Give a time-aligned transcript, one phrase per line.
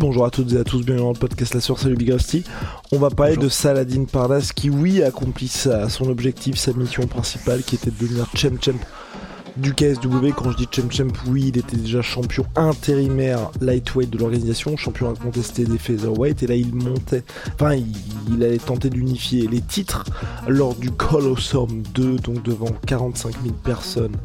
[0.00, 2.42] Bonjour à toutes et à tous, bienvenue dans le podcast La Source, salut Big Rusty.
[2.90, 7.62] On va parler de Saladin Pardas qui, oui, accomplit sa, son objectif, sa mission principale
[7.62, 8.78] qui était de devenir champ champ
[9.58, 10.30] du KSW.
[10.34, 15.10] Quand je dis champ champ, oui, il était déjà champion intérimaire lightweight de l'organisation, champion
[15.10, 16.44] incontesté des featherweight.
[16.44, 17.92] Et là, il montait, enfin, il,
[18.32, 20.06] il allait tenter d'unifier les titres
[20.48, 24.16] lors du Colosseum 2, donc devant 45 000 personnes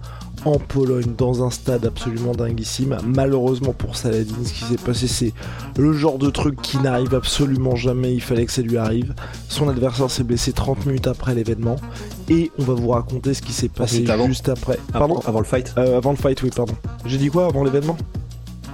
[0.45, 2.97] en Pologne dans un stade absolument dinguissime.
[3.05, 5.33] Malheureusement pour Saladin, ce qui s'est passé, c'est
[5.77, 8.13] le genre de truc qui n'arrive absolument jamais.
[8.13, 9.13] Il fallait que ça lui arrive.
[9.49, 11.77] Son adversaire s'est blessé 30 minutes après l'événement.
[12.29, 14.79] Et on va vous raconter ce qui s'est passé juste après.
[14.93, 16.73] Pardon Avant le fight euh, Avant le fight, oui, pardon.
[17.05, 17.97] J'ai dit quoi avant l'événement?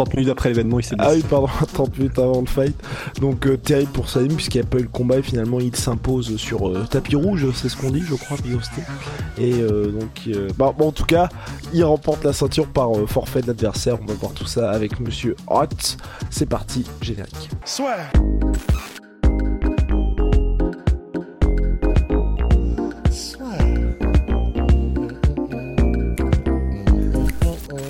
[0.04, 1.12] 30 minutes après l'événement, il s'est blessé.
[1.12, 2.76] Ah oui, pardon, 30 minutes avant le fight.
[3.20, 5.76] Donc euh, terrible pour Salim puisqu'il n'y a pas eu le combat et finalement il
[5.76, 8.82] s'impose sur euh, tapis rouge, c'est ce qu'on dit, je crois, Bigosté.
[9.38, 11.30] Et euh, donc, euh, bah, bon, en tout cas,
[11.74, 13.98] il remporte la ceinture par euh, forfait d'adversaire.
[14.02, 15.68] On va voir tout ça avec Monsieur Hot.
[16.30, 17.50] C'est parti, générique.
[17.66, 17.98] Soit.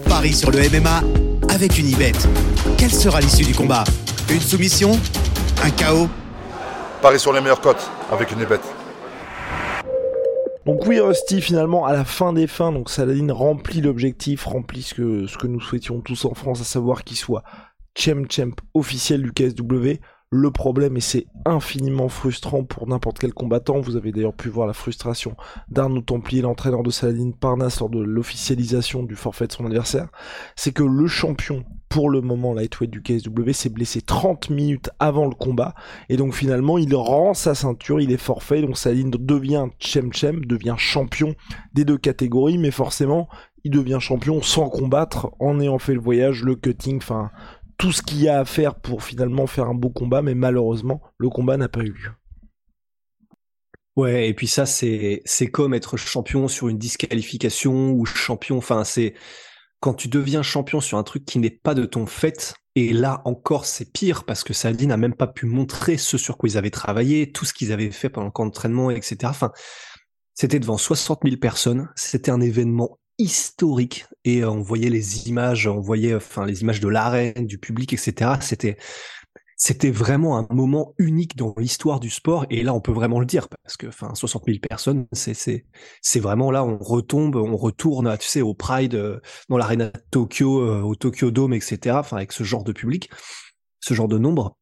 [0.07, 1.20] Paris sur le MMA
[1.51, 2.13] avec une ibet.
[2.77, 3.83] Quelle sera l'issue du combat?
[4.29, 4.91] Une soumission?
[5.61, 6.07] Un chaos
[7.01, 8.63] Paris sur les meilleures cotes avec une bête.
[10.65, 14.93] Donc oui, Rusty, finalement, à la fin des fins, donc Saladin remplit l'objectif, remplit ce
[14.93, 17.43] que, ce que nous souhaitions tous en France, à savoir qu'il soit
[17.97, 19.99] champ champ officiel du KSW.
[20.33, 24.65] Le problème, et c'est infiniment frustrant pour n'importe quel combattant, vous avez d'ailleurs pu voir
[24.65, 25.35] la frustration
[25.67, 30.07] d'Arnaud Templier, l'entraîneur de Saladin Parnasse, lors de l'officialisation du forfait de son adversaire,
[30.55, 35.27] c'est que le champion, pour le moment lightweight du KSW, s'est blessé 30 minutes avant
[35.27, 35.75] le combat,
[36.07, 40.75] et donc finalement, il rend sa ceinture, il est forfait, donc Saladin devient champ, devient
[40.77, 41.35] champion
[41.73, 43.27] des deux catégories, mais forcément,
[43.65, 47.31] il devient champion sans combattre, en ayant fait le voyage, le cutting, enfin
[47.81, 51.01] tout ce qu'il y a à faire pour finalement faire un beau combat, mais malheureusement,
[51.17, 52.11] le combat n'a pas eu lieu.
[53.95, 58.57] Ouais, et puis ça, c'est comme être champion sur une disqualification ou champion.
[58.57, 59.15] Enfin, c'est
[59.79, 62.53] quand tu deviens champion sur un truc qui n'est pas de ton fait.
[62.75, 66.37] Et là encore, c'est pire parce que Saladin n'a même pas pu montrer ce sur
[66.37, 69.17] quoi ils avaient travaillé, tout ce qu'ils avaient fait pendant le camp d'entraînement, etc.
[69.23, 69.51] Enfin,
[70.35, 71.89] c'était devant 60 000 personnes.
[71.95, 74.05] C'était un événement historique.
[74.23, 78.31] Et on voyait les images, on voyait enfin les images de l'arène, du public, etc.
[78.41, 78.77] C'était
[79.57, 82.45] c'était vraiment un moment unique dans l'histoire du sport.
[82.49, 85.65] Et là on peut vraiment le dire parce que enfin 60 000 personnes c'est c'est
[86.01, 90.95] c'est vraiment là on retombe on retourne tu sais au Pride dans l'arène Tokyo au
[90.95, 93.09] Tokyo Dome etc enfin avec ce genre de public
[93.81, 94.57] ce genre de nombre.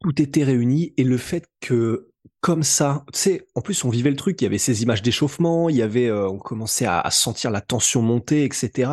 [0.00, 0.94] Tout était réuni.
[0.96, 4.44] Et le fait que comme ça, tu sais, en plus on vivait le truc, il
[4.44, 8.02] y avait ces images d'échauffement, il y avait, euh, on commençait à, sentir la tension
[8.02, 8.90] monter, etc.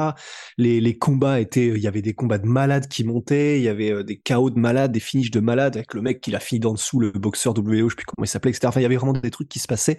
[0.57, 3.67] Les, les combats étaient, il y avait des combats de malades qui montaient, il y
[3.67, 6.39] avait euh, des chaos de malades, des finishes de malades avec le mec qui l'a
[6.39, 8.67] fini d'en dessous, le boxeur WO, je sais plus comment il s'appelait, etc.
[8.67, 9.97] Enfin, il y avait vraiment des trucs qui se passaient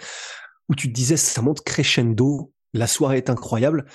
[0.68, 3.86] où tu te disais ça monte crescendo, la soirée est incroyable.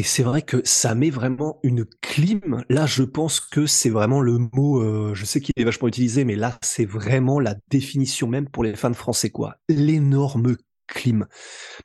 [0.00, 2.64] Et c'est vrai que ça met vraiment une clim.
[2.70, 6.24] Là, je pense que c'est vraiment le mot, euh, je sais qu'il est vachement utilisé,
[6.24, 9.56] mais là, c'est vraiment la définition même pour les fans français, quoi.
[9.68, 10.56] L'énorme
[10.86, 11.26] clim.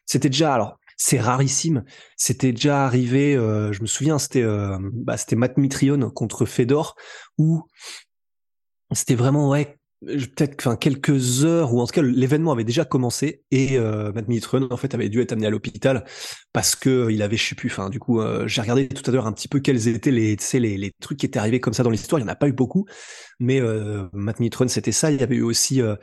[0.05, 1.83] C'était déjà, alors, c'est rarissime.
[2.15, 6.95] C'était déjà arrivé, euh, je me souviens, c'était euh, bah, c'était Matt Mitrione contre Fedor,
[7.37, 7.65] où
[8.93, 13.43] c'était vraiment, ouais, peut-être enfin quelques heures ou en tout cas l'événement avait déjà commencé
[13.51, 16.03] et euh, Matt Mitrione en fait avait dû être amené à l'hôpital
[16.53, 19.13] parce que il avait je sais plus enfin du coup euh, j'ai regardé tout à
[19.13, 21.89] l'heure un petit peu quels étaient les les, trucs qui étaient arrivés comme ça dans
[21.89, 22.19] l'histoire.
[22.19, 22.85] Il y en a pas eu beaucoup
[23.39, 25.11] mais euh, Matt Mitrione c'était ça.
[25.11, 25.95] Il y avait eu aussi euh,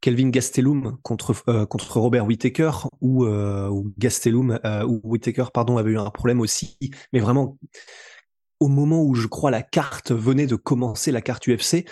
[0.00, 2.70] Kelvin Gastelum contre euh, contre Robert Whittaker
[3.00, 6.78] ou où Gastelum ou Whittaker pardon avait eu un problème aussi.
[7.12, 7.58] Mais vraiment
[8.60, 11.86] au moment où je crois la carte venait de commencer la carte UFC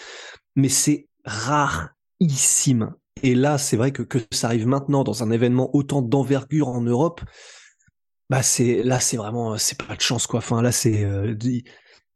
[0.56, 2.94] mais c'est rarissime.
[3.22, 6.80] Et là, c'est vrai que, que ça arrive maintenant dans un événement autant d'envergure en
[6.80, 7.20] Europe,
[8.30, 10.38] bah c'est là c'est vraiment c'est pas de chance quoi.
[10.38, 11.34] Enfin là c'est euh,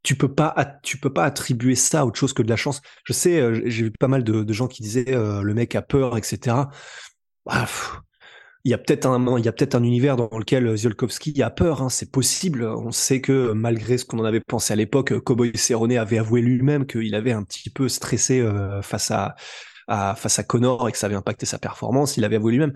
[0.03, 2.83] tu peux pas tu peux pas attribuer ça à autre chose que de la chance.
[3.05, 5.83] Je sais euh, j'ai vu pas mal de, gens qui disaient euh, le mec a
[5.83, 6.57] peur etc.
[7.47, 7.67] Bah,
[8.65, 11.51] il y a peut-être un, il y a peut-être un univers dans lequel Ziolkowski a
[11.51, 11.83] peur.
[11.83, 12.65] Hein, c'est possible.
[12.65, 16.43] On sait que malgré ce qu'on en avait pensé à l'époque, Cowboy Cerrone avait avoué
[16.43, 19.35] lui-même qu'il avait un petit peu stressé euh, face à,
[19.89, 22.17] à, face à Connor et que ça avait impacté sa performance.
[22.17, 22.73] Il avait avoué lui-même.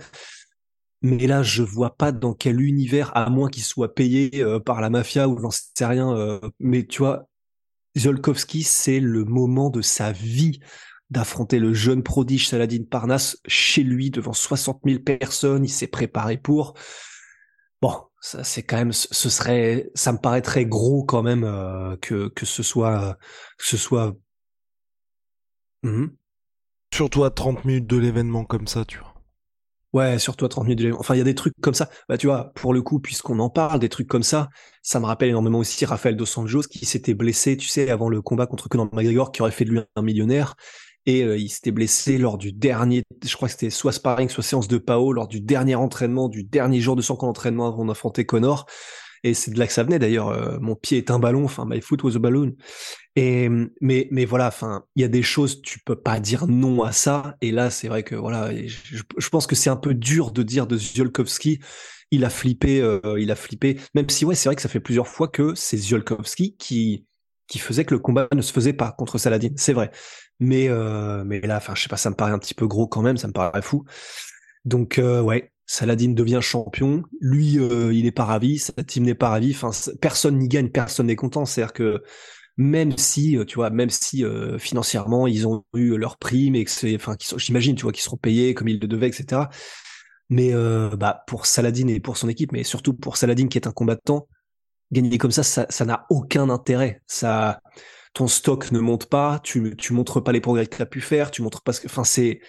[1.02, 4.80] Mais là, je vois pas dans quel univers, à moins qu'il soit payé euh, par
[4.80, 6.16] la mafia ou j'en sais rien.
[6.16, 7.28] Euh, mais tu vois,
[7.96, 10.58] Ziolkowski, c'est le moment de sa vie
[11.10, 15.64] d'affronter le jeune prodige Saladin Parnas chez lui devant 60 000 personnes.
[15.64, 16.74] Il s'est préparé pour.
[17.80, 21.96] Bon, ça c'est quand même, ce serait, ça me paraît très gros quand même euh,
[22.00, 23.18] que que ce soit,
[23.58, 24.16] que ce soit.
[25.82, 26.06] Mmh.
[26.92, 29.14] Surtout à 30 minutes de l'événement comme ça, tu vois.
[29.92, 31.00] Ouais, surtout à 30 minutes de l'événement.
[31.00, 31.88] Enfin, il y a des trucs comme ça.
[32.08, 34.48] Bah, tu vois, pour le coup, puisqu'on en parle, des trucs comme ça,
[34.82, 38.20] ça me rappelle énormément aussi Rafael Dos Anjos qui s'était blessé, tu sais, avant le
[38.22, 40.54] combat contre Conor McGregor, qui aurait fait de lui un millionnaire
[41.06, 44.42] et euh, il s'était blessé lors du dernier, je crois que c'était soit sparring, soit
[44.42, 47.84] séance de PAO, lors du dernier entraînement, du dernier jour de son camp d'entraînement avant
[47.84, 48.66] d'affronter Connor.
[49.22, 50.28] Et c'est de là que ça venait d'ailleurs.
[50.28, 52.54] Euh, mon pied est un ballon, enfin my foot was a balloon.
[53.14, 53.48] Et
[53.80, 56.92] mais mais voilà, enfin il y a des choses tu peux pas dire non à
[56.92, 57.36] ça.
[57.40, 60.42] Et là c'est vrai que voilà, je, je, pense que c'est un peu dur de
[60.42, 61.60] dire de Ziolkowski.
[62.12, 63.80] Il a flippé, euh, il a flippé.
[63.94, 67.06] Même si ouais c'est vrai que ça fait plusieurs fois que c'est Ziolkowski qui
[67.48, 69.50] qui faisait que le combat ne se faisait pas contre Saladin.
[69.56, 69.90] C'est vrai.
[70.40, 72.86] Mais, euh, mais là, enfin, je sais pas, ça me paraît un petit peu gros
[72.86, 73.84] quand même, ça me paraît fou.
[74.64, 77.02] Donc, euh, ouais, Saladin devient champion.
[77.20, 79.52] Lui, euh, il est pas ravi, sa team n'est pas ravi.
[79.54, 79.70] Enfin,
[80.00, 81.44] personne n'y gagne, personne n'est content.
[81.46, 82.02] C'est-à-dire que
[82.58, 84.24] même si, tu vois, même si
[84.58, 88.16] financièrement ils ont eu leur prime et que c'est, enfin, j'imagine, tu vois, qu'ils seront
[88.16, 89.42] payés comme ils le devaient, etc.
[90.30, 90.52] Mais
[90.96, 94.26] bah pour Saladin et pour son équipe, mais surtout pour Saladin qui est un combattant,
[94.92, 97.02] gagner comme ça, ça n'a aucun intérêt.
[97.06, 97.60] Ça,
[98.16, 101.02] ton stock ne monte pas, tu, tu montres pas les progrès que tu as pu
[101.02, 102.40] faire, tu montres pas ce que, enfin, c'est,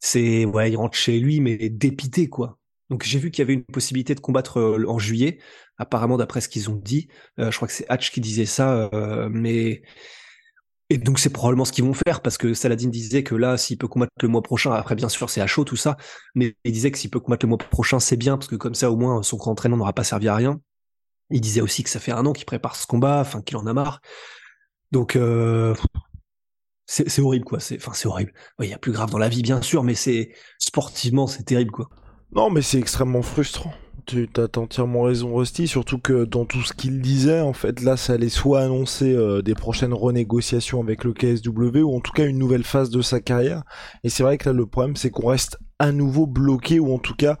[0.00, 2.58] c'est, ouais, il rentre chez lui, mais dépité, quoi.
[2.90, 5.38] Donc, j'ai vu qu'il y avait une possibilité de combattre euh, en juillet,
[5.78, 7.08] apparemment, d'après ce qu'ils ont dit.
[7.40, 9.82] Euh, je crois que c'est Hatch qui disait ça, euh, mais,
[10.90, 13.78] et donc, c'est probablement ce qu'ils vont faire, parce que Saladin disait que là, s'il
[13.78, 15.96] peut combattre le mois prochain, après, bien sûr, c'est à chaud, tout ça,
[16.34, 18.74] mais il disait que s'il peut combattre le mois prochain, c'est bien, parce que comme
[18.74, 20.60] ça, au moins, son entraînement n'aura pas servi à rien.
[21.30, 23.72] Il disait aussi que ça fait un an qu'il prépare ce combat, qu'il en a
[23.72, 24.00] marre.
[24.92, 25.74] Donc euh,
[26.86, 27.58] c'est horrible quoi.
[27.58, 28.32] Enfin c'est horrible.
[28.60, 31.72] Il y a plus grave dans la vie bien sûr, mais c'est sportivement c'est terrible
[31.72, 31.88] quoi.
[32.32, 33.74] Non mais c'est extrêmement frustrant.
[34.06, 37.96] Tu as entièrement raison Rusty, surtout que dans tout ce qu'il disait, en fait là
[37.96, 42.26] ça allait soit annoncer euh, des prochaines renégociations avec le KSW ou en tout cas
[42.26, 43.64] une nouvelle phase de sa carrière.
[44.04, 46.98] Et c'est vrai que là le problème c'est qu'on reste à nouveau bloqué ou en
[46.98, 47.36] tout cas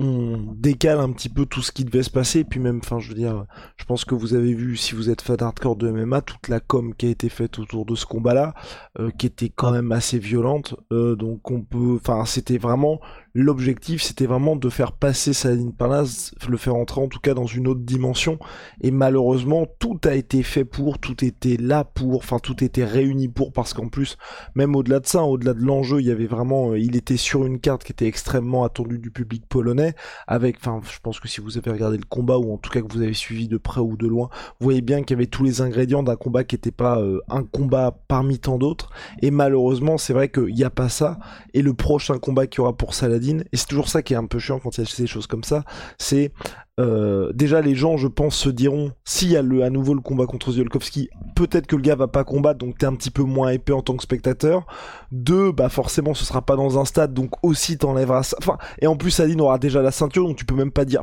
[0.00, 2.40] on décale un petit peu tout ce qui devait se passer.
[2.40, 3.44] Et puis même, enfin, je veux dire,
[3.76, 6.58] je pense que vous avez vu, si vous êtes fan hardcore de MMA, toute la
[6.58, 8.54] com qui a été faite autour de ce combat-là,
[8.98, 10.74] euh, qui était quand même assez violente.
[10.92, 13.00] Euh, donc on peut, enfin, c'était vraiment
[13.34, 17.46] l'objectif, c'était vraiment de faire passer Saladin Parnas, le faire entrer en tout cas dans
[17.46, 18.38] une autre dimension.
[18.80, 23.28] Et malheureusement, tout a été fait pour, tout était là pour, enfin, tout était réuni
[23.28, 24.16] pour, parce qu'en plus,
[24.54, 27.46] même au-delà de ça, au-delà de l'enjeu, il y avait vraiment, euh, il était sur
[27.46, 29.94] une carte qui était extrêmement attendue du public polonais
[30.26, 32.80] avec, enfin, je pense que si vous avez regardé le combat ou en tout cas
[32.80, 34.28] que vous avez suivi de près ou de loin,
[34.58, 37.20] vous voyez bien qu'il y avait tous les ingrédients d'un combat qui n'était pas euh,
[37.28, 38.90] un combat parmi tant d'autres.
[39.22, 41.18] Et malheureusement, c'est vrai qu'il n'y a pas ça.
[41.54, 44.16] Et le prochain combat qu'il y aura pour Saladin, et c'est toujours ça qui est
[44.16, 45.64] un peu chiant quand il y a ces choses comme ça,
[45.98, 46.32] c'est
[46.80, 50.24] euh, déjà les gens je pense se diront s'il y a à nouveau le combat
[50.26, 53.50] contre Ziolkowski peut-être que le gars va pas combattre donc t'es un petit peu moins
[53.50, 54.66] épais en tant que spectateur.
[55.12, 58.36] Deux bah forcément ce sera pas dans un stade donc aussi t'enlèveras ça.
[58.38, 61.02] Enfin et en plus Aline aura déjà la ceinture donc tu peux même pas dire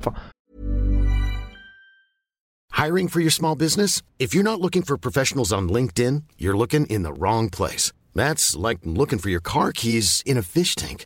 [2.71, 4.01] Hiring for your small business?
[4.19, 7.91] If you're not looking for professionals on LinkedIn you're looking in the wrong place.
[8.15, 11.05] That's like looking for your car keys in a fish tank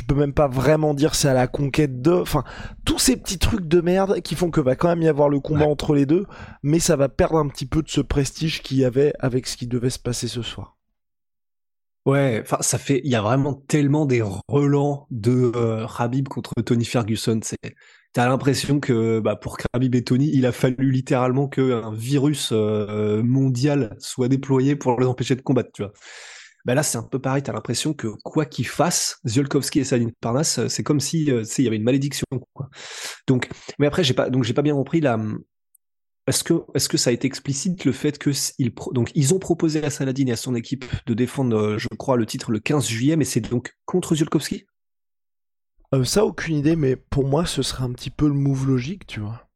[0.00, 2.12] Tu peux même pas vraiment dire c'est à la conquête de.
[2.12, 2.42] Enfin,
[2.86, 5.40] tous ces petits trucs de merde qui font que va quand même y avoir le
[5.40, 6.24] combat entre les deux,
[6.62, 9.58] mais ça va perdre un petit peu de ce prestige qu'il y avait avec ce
[9.58, 10.78] qui devait se passer ce soir.
[12.06, 13.02] Ouais, enfin, ça fait.
[13.04, 17.40] Il y a vraiment tellement des relents de euh, Khabib contre Tony Ferguson.
[17.42, 17.58] C'est.
[18.14, 23.22] T'as l'impression que bah, pour Khabib et Tony, il a fallu littéralement qu'un virus euh,
[23.22, 25.92] mondial soit déployé pour les empêcher de combattre, tu vois.
[26.64, 27.42] Bah là, c'est un peu pareil.
[27.42, 31.42] T'as l'impression que quoi qu'il fasse, Ziolkowski et Saline Parnas, euh, c'est comme si, euh,
[31.58, 32.26] il y avait une malédiction.
[32.52, 32.68] Quoi.
[33.26, 33.48] Donc,
[33.78, 35.18] mais après, j'ai pas, donc j'ai pas bien compris la,
[36.26, 39.38] est-ce que, est-ce que ça a été explicite le fait que ils, donc ils ont
[39.38, 42.60] proposé à Saladin et à son équipe de défendre, euh, je crois, le titre le
[42.60, 44.66] 15 juillet, mais c'est donc contre Ziolkowski
[45.94, 49.06] euh, Ça, aucune idée, mais pour moi, ce serait un petit peu le move logique,
[49.06, 49.48] tu vois.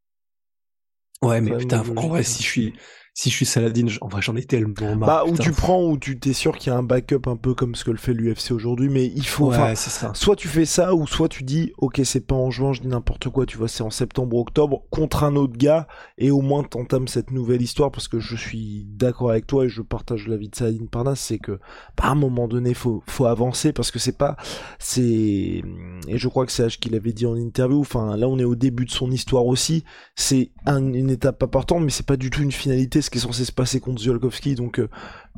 [1.22, 2.74] Ouais, mais putain, en vrai, si je suis,
[3.16, 5.24] si je suis Saladin, en vrai, j'en ai tellement marre.
[5.24, 7.54] Bah, où tu prends, où tu t'es sûr qu'il y a un backup un peu
[7.54, 9.52] comme ce que le fait l'UFC aujourd'hui, mais il faut.
[9.52, 10.10] Ouais, c'est ça.
[10.14, 12.88] Soit tu fais ça, ou soit tu dis, ok, c'est pas en juin, je dis
[12.88, 15.86] n'importe quoi, tu vois, c'est en septembre, octobre, contre un autre gars,
[16.18, 19.68] et au moins t'entames cette nouvelle histoire, parce que je suis d'accord avec toi et
[19.68, 21.60] je partage l'avis de Saladin Parnas, c'est que,
[21.96, 24.36] bah, à un moment donné, faut, faut avancer, parce que c'est pas,
[24.80, 25.62] c'est,
[26.08, 28.44] et je crois que c'est H qui l'avait dit en interview, enfin, là, on est
[28.44, 29.84] au début de son histoire aussi,
[30.16, 33.44] c'est une étape importante, mais c'est pas du tout une finalité, ce qui est censé
[33.44, 34.54] se passer contre Ziolkowski.
[34.54, 34.88] Donc euh,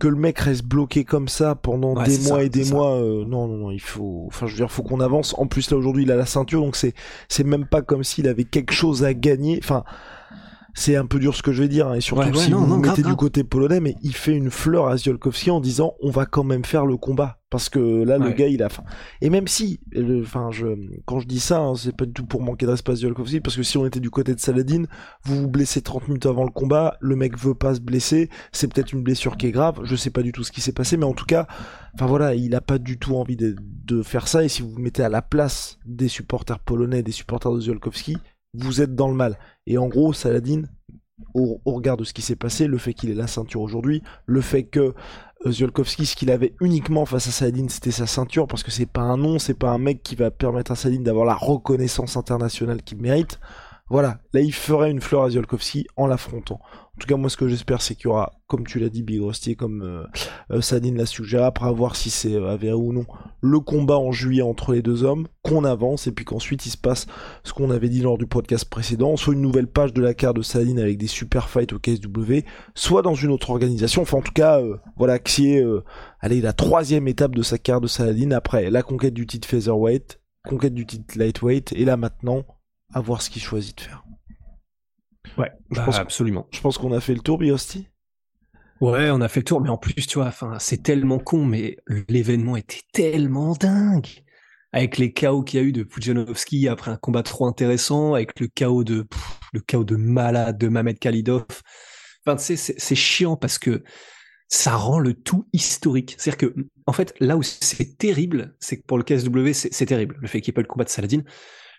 [0.00, 3.46] que le mec reste bloqué comme ça pendant des mois et des mois, euh, non,
[3.46, 5.34] non, non, il faut, enfin, je veux dire, faut qu'on avance.
[5.38, 6.94] En plus là aujourd'hui, il a la ceinture, donc c'est,
[7.28, 9.58] c'est même pas comme s'il avait quelque chose à gagner.
[9.62, 9.84] Enfin,
[10.76, 13.02] c'est un peu dur ce que je vais dire, hein, et surtout si vous mettez
[13.02, 16.44] du côté polonais, mais il fait une fleur à Ziolkowski en disant on va quand
[16.44, 17.38] même faire le combat.
[17.48, 18.82] Parce que là, le gars, il a faim.
[19.22, 19.80] Et même si,
[20.20, 20.66] enfin, je,
[21.06, 23.40] quand je dis ça, hein, c'est pas du tout pour manquer de respect à Ziolkowski,
[23.40, 24.82] parce que si on était du côté de Saladin,
[25.24, 28.66] vous vous blessez 30 minutes avant le combat, le mec veut pas se blesser, c'est
[28.70, 30.96] peut-être une blessure qui est grave, je sais pas du tout ce qui s'est passé,
[30.96, 31.46] mais en tout cas,
[31.94, 33.54] enfin voilà, il a pas du tout envie de,
[33.84, 37.12] de faire ça, et si vous vous mettez à la place des supporters polonais, des
[37.12, 38.16] supporters de Ziolkowski,
[38.58, 39.38] vous êtes dans le mal.
[39.66, 40.62] Et en gros, Saladin,
[41.34, 44.40] au, regard de ce qui s'est passé, le fait qu'il ait la ceinture aujourd'hui, le
[44.40, 44.94] fait que
[45.44, 48.86] euh, Ziolkowski, ce qu'il avait uniquement face à Saladin, c'était sa ceinture, parce que c'est
[48.86, 52.16] pas un nom, c'est pas un mec qui va permettre à Saladin d'avoir la reconnaissance
[52.16, 53.38] internationale qu'il mérite.
[53.88, 56.60] Voilà, là il ferait une fleur à Ziolkowski en l'affrontant.
[56.96, 59.02] En tout cas, moi, ce que j'espère, c'est qu'il y aura, comme tu l'as dit,
[59.02, 60.04] Big Rusty, comme euh,
[60.50, 63.04] euh, Sadine l'a suggéré, après avoir si c'est euh, avéré ou non,
[63.42, 66.78] le combat en juillet entre les deux hommes, qu'on avance, et puis qu'ensuite il se
[66.78, 67.06] passe
[67.44, 70.36] ce qu'on avait dit lors du podcast précédent, soit une nouvelle page de la carte
[70.36, 74.22] de Sadine avec des super fights au KSW, soit dans une autre organisation, enfin en
[74.22, 74.62] tout cas,
[74.96, 75.64] voilà, qui est,
[76.20, 80.18] allez, la troisième étape de sa carte de Saladin, après la conquête du titre featherweight,
[80.48, 82.46] conquête du titre lightweight, et là maintenant,
[82.92, 84.04] à voir ce qu'il choisit de faire.
[85.38, 86.46] Ouais, je bah, pense absolument.
[86.52, 87.88] Je pense qu'on a fait le tour, Biosti.
[88.80, 91.44] Ouais, on a fait le tour, mais en plus, tu vois, enfin, c'est tellement con,
[91.44, 91.76] mais
[92.08, 94.08] l'événement était tellement dingue.
[94.72, 98.38] Avec les chaos qu'il y a eu de Pujanovski après un combat trop intéressant, avec
[98.40, 99.06] le chaos de
[99.52, 101.46] le chaos de malade de Mamed Khalidov.
[102.26, 103.82] Enfin, tu sais, c'est chiant parce que
[104.48, 106.14] ça rend le tout historique.
[106.18, 106.54] C'est-à-dire que,
[106.86, 110.40] en fait, là où c'est terrible, c'est que pour le KSW, c'est terrible, le fait
[110.40, 111.22] qu'il n'y ait pas eu le combat de Saladin.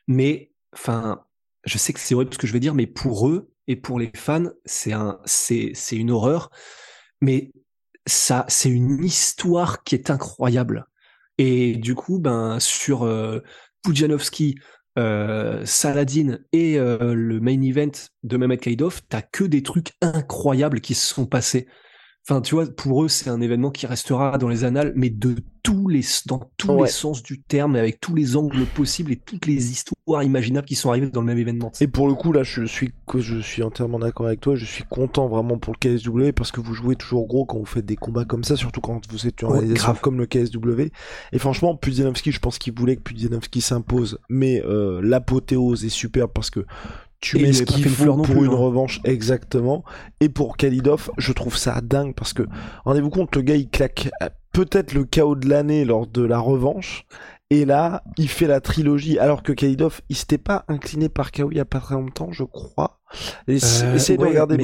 [0.07, 1.25] Mais, enfin,
[1.65, 3.99] je sais que c'est horrible ce que je vais dire, mais pour eux et pour
[3.99, 6.51] les fans, c'est un, c'est, c'est une horreur.
[7.21, 7.51] Mais
[8.05, 10.85] ça, c'est une histoire qui est incroyable.
[11.37, 13.43] Et du coup, ben, sur euh,
[13.83, 14.55] Pujanovski,
[14.97, 17.91] euh, Saladin et euh, le main event
[18.23, 21.67] de Mehmet Kaidov, t'as que des trucs incroyables qui se sont passés.
[22.29, 25.37] Enfin, tu vois, pour eux, c'est un événement qui restera dans les annales, mais de
[25.63, 29.45] tous les, dans tous les sens du terme, avec tous les angles possibles et toutes
[29.45, 31.71] les histoires imaginables qui sont arrivées dans le même événement.
[31.79, 34.55] Et pour le coup, là, je suis, je suis entièrement d'accord avec toi.
[34.55, 37.65] Je suis content vraiment pour le KSW parce que vous jouez toujours gros quand vous
[37.65, 40.91] faites des combats comme ça, surtout quand vous êtes une organisation comme le KSW.
[41.31, 46.31] Et franchement, Pudzianowski, je pense qu'il voulait que Pudzianowski s'impose, mais euh, l'apothéose est superbe
[46.33, 46.65] parce que
[47.19, 48.55] tu mets ce qu'il faut pour une hein.
[48.55, 49.83] revanche exactement.
[50.19, 52.43] Et pour Kalidov je trouve ça dingue parce que
[52.85, 56.39] rendez-vous compte le gars il claque euh, peut-être le chaos de l'année lors de la
[56.39, 57.05] revanche.
[57.49, 61.49] Et là il fait la trilogie alors que Kalidov il s'était pas incliné par KO
[61.51, 62.99] il y a pas très longtemps je crois.
[63.49, 63.53] Euh,
[63.95, 64.57] essayez de regarder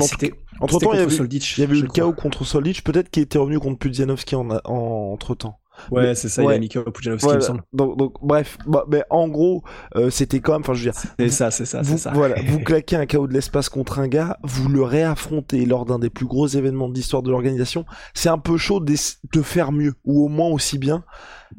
[0.60, 3.80] entre temps il y avait, eu le chaos contre Soldic peut-être qu'il était revenu contre
[3.80, 5.60] Pudzianowski en, en entre temps
[5.92, 7.64] Ouais, c'est ça, il y a Mikhail Pujanovski, il me semble.
[7.74, 9.64] Donc, donc bref, bah, mais en gros,
[9.96, 11.02] euh, c'était quand même, enfin, je veux dire.
[11.20, 12.12] C'est ça, c'est ça, c'est ça.
[12.14, 16.00] Voilà, vous claquez un chaos de l'espace contre un gars, vous le réaffrontez lors d'un
[16.00, 17.86] des plus gros événements de l'histoire de l'organisation.
[18.14, 21.04] C'est un peu chaud de faire mieux, ou au moins aussi bien.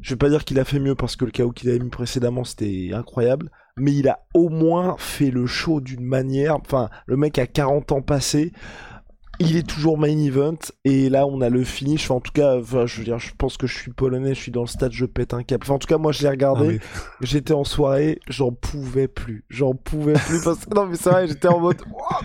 [0.01, 1.89] Je vais pas dire qu'il a fait mieux parce que le chaos qu'il avait mis
[1.89, 3.49] précédemment, c'était incroyable.
[3.77, 7.91] Mais il a au moins fait le show d'une manière, enfin, le mec a 40
[7.91, 8.53] ans passé
[9.39, 12.09] il est toujours main event et là on a le finish.
[12.11, 14.61] en tout cas, je veux dire, je pense que je suis polonais, je suis dans
[14.61, 15.61] le stade, je pète un cap.
[15.63, 16.79] Enfin, en tout cas, moi je l'ai regardé.
[16.81, 21.09] Ah j'étais en soirée, j'en pouvais plus, j'en pouvais plus parce que non mais c'est
[21.09, 21.81] vrai, j'étais en mode,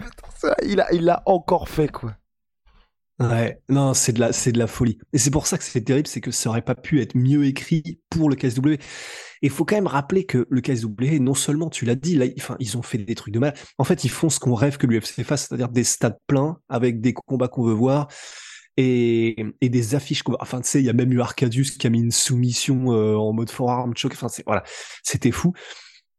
[0.63, 2.13] il a, il l'a encore fait quoi.
[3.21, 4.99] Ouais, non, c'est de la, c'est de la folie.
[5.13, 7.45] Et c'est pour ça que c'est terrible, c'est que ça aurait pas pu être mieux
[7.45, 8.77] écrit pour le KSW.
[9.43, 12.57] Et faut quand même rappeler que le KSW, non seulement, tu l'as dit, là, enfin,
[12.61, 13.53] ils ont fait des trucs de mal.
[13.77, 17.03] En fait, ils font ce qu'on rêve que l'UFC fasse, c'est-à-dire des stades pleins avec
[17.03, 18.09] des combats qu'on veut voir
[18.79, 22.01] et, des affiches Enfin, tu sais, il y a même eu Arcadius qui a mis
[22.01, 24.13] une soumission euh, en mode forearm choke.
[24.15, 24.63] Enfin, c'est, voilà,
[25.03, 25.53] c'était fou.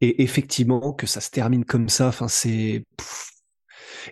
[0.01, 2.83] Et effectivement, que ça se termine comme ça, enfin, c'est,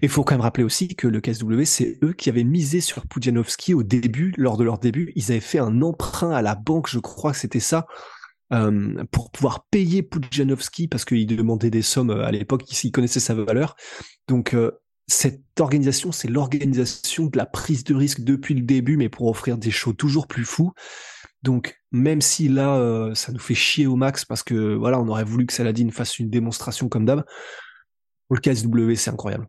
[0.01, 3.05] il faut quand même rappeler aussi que le KSW, c'est eux qui avaient misé sur
[3.07, 5.11] Pudzianowski au début, lors de leur début.
[5.15, 7.87] Ils avaient fait un emprunt à la banque, je crois que c'était ça,
[8.51, 13.19] euh, pour pouvoir payer Pudzianowski parce qu'ils demandaient des sommes euh, à l'époque, ils connaissaient
[13.19, 13.75] sa valeur.
[14.27, 14.71] Donc, euh,
[15.07, 19.57] cette organisation, c'est l'organisation de la prise de risque depuis le début, mais pour offrir
[19.57, 20.71] des shows toujours plus fous.
[21.41, 25.23] Donc, même si là, ça nous fait chier au max parce que voilà, on aurait
[25.23, 27.23] voulu que Saladin fasse une démonstration comme d'hab,
[28.29, 29.47] le KSW, c'est incroyable.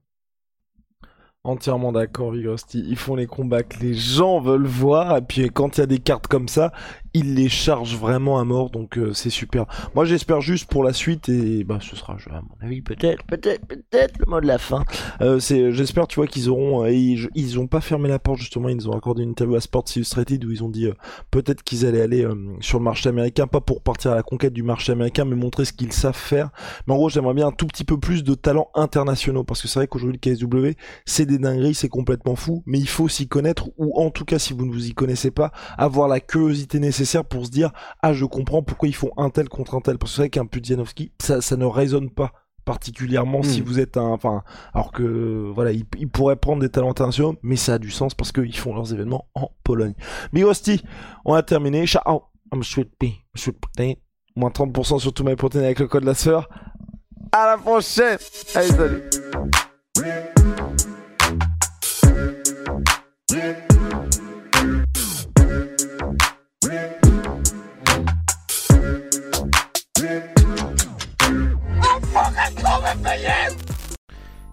[1.42, 2.84] Entièrement d'accord, Vigosti.
[2.86, 5.16] Ils font les combats que les gens veulent voir.
[5.16, 6.70] Et puis quand il y a des cartes comme ça,
[7.14, 8.70] ils les chargent vraiment à mort.
[8.70, 9.66] Donc euh, c'est super.
[9.94, 13.66] Moi j'espère juste pour la suite et bah ce sera, à mon avis, peut-être, peut-être,
[13.66, 14.84] peut-être le mot de la fin.
[15.20, 18.68] Euh, j'espère, tu vois, qu'ils auront, euh, ils, ont pas fermé la porte justement.
[18.68, 20.88] Ils nous ont accordé une interview à Sports Illustrated où ils ont dit
[21.30, 22.26] peut-être qu'ils allaient aller
[22.60, 25.64] sur le marché américain, pas pour partir à la conquête du marché américain, mais montrer
[25.64, 26.50] ce qu'ils savent faire.
[26.86, 29.68] Mais en gros, j'aimerais bien un tout petit peu plus de talents internationaux parce que
[29.68, 33.26] c'est vrai qu'aujourd'hui le KSW, c'est des dingueries, c'est complètement fou, mais il faut s'y
[33.26, 36.78] connaître, ou en tout cas, si vous ne vous y connaissez pas, avoir la curiosité
[36.78, 37.70] nécessaire pour se dire,
[38.02, 40.30] ah, je comprends pourquoi ils font un tel contre un tel, parce que c'est vrai
[40.30, 42.32] qu'un Pudzianowski, ça, ça ne résonne pas
[42.64, 43.64] particulièrement si hmm.
[43.64, 47.74] vous êtes un enfin alors que voilà ils, pourraient prendre des talents internationaux mais ça
[47.74, 49.94] a du sens parce qu'ils font leurs événements en Pologne.
[50.32, 50.82] Bigosti
[51.24, 51.86] on a terminé.
[51.86, 53.56] Ciao I'm sweet pea sweet
[54.36, 56.48] moins 30% sur tous mes protéines avec le code la sœur
[57.32, 58.18] à la prochaine.
[58.54, 59.02] Allez salut